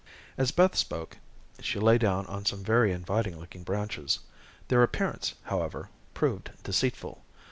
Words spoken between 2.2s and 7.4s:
on some inviting looking branches. Their appearance, however, proved deceitful.